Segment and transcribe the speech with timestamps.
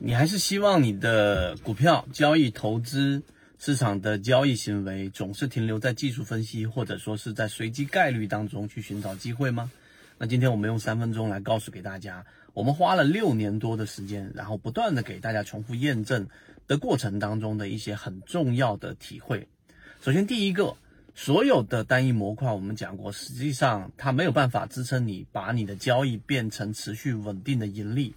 [0.00, 3.20] 你还是希望你的股票交易、投资
[3.58, 9.72] 市场的交易行为总是停留在技术分析，或者说是在随机概率当中去寻找机会吗？
[10.16, 12.24] 那今天我们用三分钟来告诉给大家，
[12.54, 16.28] 我们花了六年多的时间，然后不断的给大家重复验证
[16.68, 19.48] 的过程当中的一些很重要的体会。
[20.00, 20.76] 首先，第一个，
[21.16, 28.14] 所有的单一模块我们讲过，实际上它没有办法支撑你把你的交易变成持续稳定的盈利。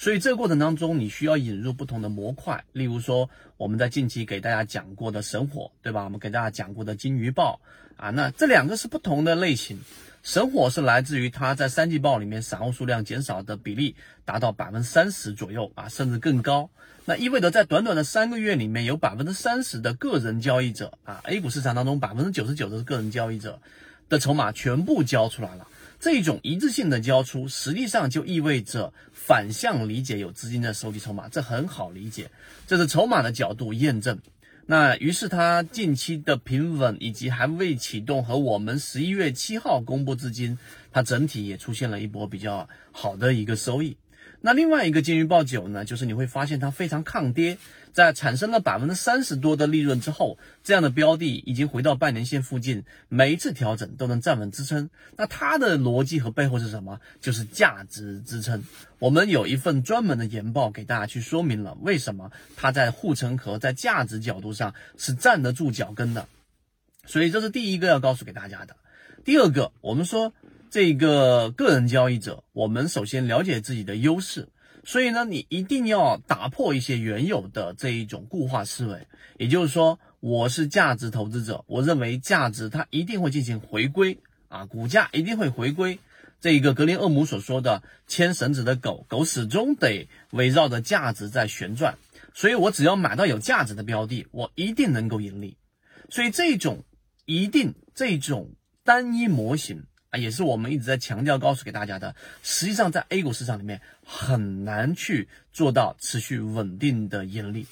[0.00, 6.04] 所以这个过程当中，你需要引入不同的模块，例如说我们在近期给大家讲过的神火，对吧？
[6.04, 7.60] 我们给大家讲过的金鱼报
[7.98, 9.78] 啊，那这两个是不同的类型。
[10.22, 13.94] 神火是来自于它在三季报里面散户数量减少的比例
[14.24, 16.70] 达到百分之三十左右啊，甚至更高。
[17.04, 23.60] 那意味着在短短的三个月里面，有百分之三十的个人交易者啊，A 股市场当中百分之九十九的个人交易者
[24.08, 25.68] 的筹码全部交出来了。
[26.00, 32.30] 这种一致性的交出，实际上就意味着反向理解有资金在收集筹码，这很好理解，
[32.66, 34.18] 这是筹码的角度验证。
[34.64, 40.58] 那于是它近期的平稳以及还未启动和我们十一月七号公布资金，
[40.90, 43.96] 它整体也出现了一波比较好的一个收益。
[44.42, 47.58] 那另外一个金鱼报九呢，就是你会发现它非常抗跌，
[47.92, 54.88] 在产生了百分之三十多的利润之后，这样的标的已经回到半年线附近，每一次调整都能站稳支撑。
[55.16, 57.00] 那它的逻辑和背后是什么？
[57.20, 58.64] 就是价值支撑。
[58.98, 66.26] 我们有一份专门的研报给大家去说明了为什么它在护城河在价值角度上是站得住脚跟的。
[67.04, 68.76] 所以这是第一个要告诉给大家的。
[69.22, 70.32] 第二个，我们说。
[70.70, 74.48] 这个个人交易者，我们首先了解自己的优势，
[74.84, 79.08] 所以呢，你一定要打破一些原有的这一种固化思维。
[79.36, 85.98] 也就是说，我是价值投资者，我认为价值它一定会进行回归啊，股价一定会回归。
[86.40, 91.98] 这一个格林厄姆所说的牵绳子的狗狗始终得围绕着价值在旋转，
[92.32, 95.56] 所以我只要买到有价值的标的，我一定能够盈利。
[96.10, 96.84] 所以这种
[97.24, 98.52] 一定这种
[98.84, 99.82] 单一模型。
[100.10, 102.14] 啊，也是我们一直在强调、告诉给大家的。
[102.42, 107.66] 实际上，在 A 股市场里面很难去做到持续稳定的盈利。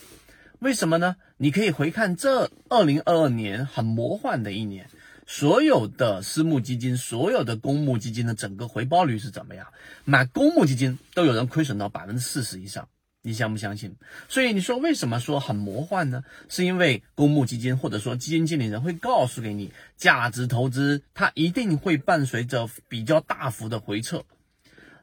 [0.60, 1.16] 为什么呢？
[1.36, 4.88] 你可以回看这二零二二年很魔幻的一年，
[5.26, 9.66] 所有的私募基金、所有的公募基金的整个回报率是怎么样？
[10.04, 12.88] 买公募基金都有人亏损到百分之四十以上。
[13.22, 13.96] 你相不相信？
[14.28, 16.22] 所以你说为什么说很魔幻呢？
[16.48, 24.24] 是因为公募基金或者说基金经理人会告诉给你，价值投资它一定会伴随着比较大幅的回撤。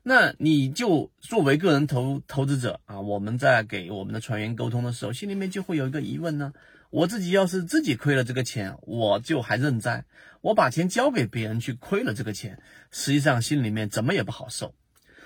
[0.01, 6.53] 那你就作为个人投投资者啊，我们在给我们的船员沟通的时候，心里面就会有一个疑问呢：
[6.91, 10.05] 我自己要是自己亏了这个钱，我就还认栽；
[10.41, 12.59] 我把钱交给别人去亏了这个钱，
[12.91, 14.73] 实际上心里面怎么也不好受。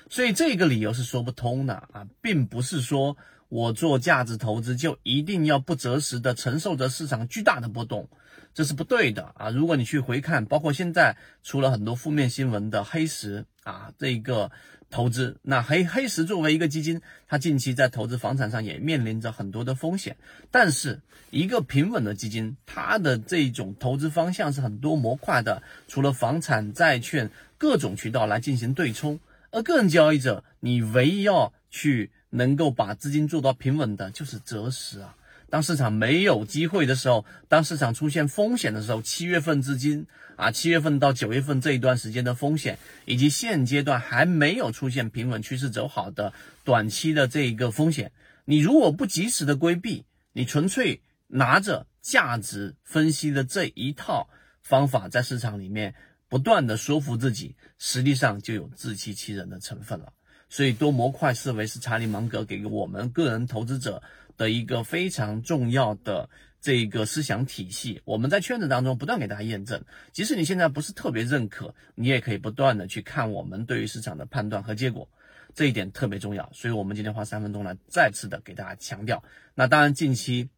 [0.10, 3.16] 所以这个理由是说不通的啊，并不是说
[3.48, 8.10] 我做价值投资就一定要不择时的承受着市场巨大的波动，
[8.54, 9.50] 这是不对的啊。
[9.50, 14.52] 如果你去回看，包括现在出了很多负面新闻的黑石啊，这个
[14.90, 20.18] 投资，那黑黑石作为一个基金，它近期在投资房产上也面临着很多的风险。
[20.50, 29.20] 但是一个平稳的基金，它的这种投资方向是很多模块的，除了房产、债券各种渠道来进行对冲。
[29.52, 35.16] 而个人交易者，你唯一要去能够把资金做到平稳的，就是择时啊。
[35.50, 40.06] 当市场没有机会的时候，当市场出现风险的时候，七月份资金
[40.36, 46.34] 啊，七月份到九月份这一段时间的风险，以及现阶段还没有出现平稳趋势走好的
[46.64, 48.12] 短期的这一个风险，
[48.46, 54.30] 你如果不及时的规避，你纯粹拿着价值分析的这一套
[54.62, 55.96] 方法在市场里面。
[56.30, 60.14] 不断的说服自己，实际上就有自欺欺人的成分了。
[60.48, 64.02] 所以多模块思维是查理芒格给我们个人投资者
[64.38, 66.30] 的一个非常重要的
[66.62, 68.02] 这个思想体系。
[68.06, 75.10] 我们在圈子当中不断给大家验证，即使你现在不是特别认可，你也可以不断的去看我们对于市场的判断和结果，
[75.54, 76.50] 这一点特别重要。
[76.54, 79.24] 所以我们今天花三分钟来再次的给大家强调。
[79.56, 80.50] 那当然近期。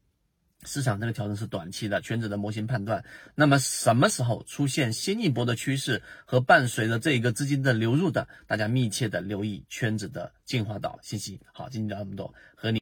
[0.63, 3.03] 市场这个调整是短期的，圈子的模型判断。
[3.35, 11.39] 那么什么时候出现新一波的趋势和伴随着这一个资金的流入的，大家密切的留意圈子的进化岛信息。
[11.53, 12.79] 好，今天聊这么多，和你。